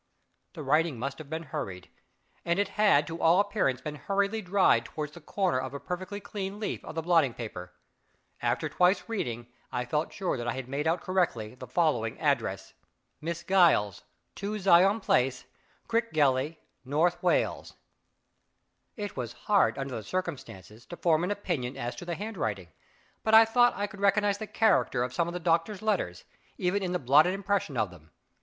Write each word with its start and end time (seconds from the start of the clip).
The 0.53 0.63
writing 0.63 0.97
must 0.97 1.19
have 1.19 1.29
been 1.29 1.43
hurried, 1.53 1.87
and 2.43 2.57
it 2.57 2.69
had 2.69 3.05
to 3.05 3.21
all 3.21 3.39
appearance 3.39 3.81
been 3.81 3.97
hurriedly 3.97 4.41
dried 4.41 4.83
toward 4.83 5.13
the 5.13 5.21
corner 5.21 5.59
of 5.59 5.75
a 5.75 5.79
perfectly 5.79 6.19
clean 6.19 6.59
leaf 6.59 6.83
of 6.83 6.95
the 6.95 7.03
blotting 7.03 7.35
paper. 7.35 7.73
After 8.41 8.67
twice 8.67 9.03
reading, 9.07 9.53
I 9.71 9.85
felt 9.85 10.11
sure 10.11 10.37
that 10.37 10.47
I 10.47 10.53
had 10.53 10.67
made 10.67 10.87
out 10.87 11.01
correctly 11.01 11.53
the 11.53 11.67
following 11.67 12.19
address: 12.19 12.73
Miss 13.21 13.43
Giles, 13.43 14.01
2 14.33 14.57
Zion 14.57 15.01
Place, 15.01 15.45
Crickgelly, 15.87 16.57
N. 16.83 17.09
Wales. 17.21 17.75
It 18.97 19.15
was 19.15 19.33
hard 19.33 19.77
under 19.77 19.93
the 19.95 20.01
circumstances, 20.01 20.87
to 20.87 20.97
form 20.97 21.23
an 21.23 21.29
opinion 21.29 21.77
as 21.77 21.95
to 21.97 22.05
the 22.05 22.15
handwriting; 22.15 22.69
but 23.21 23.35
I 23.35 23.45
thought 23.45 23.75
I 23.77 23.85
could 23.85 24.01
recognize 24.01 24.39
the 24.39 24.47
character 24.47 25.03
of 25.03 25.13
some 25.13 25.27
of 25.27 25.35
the 25.35 25.39
doctor's 25.39 25.83
letters, 25.83 26.23
even 26.57 26.81
in 26.81 26.91
the 26.91 26.97
blotted 26.97 27.35
impression 27.35 27.77
of 27.77 27.91
them. 27.91 28.09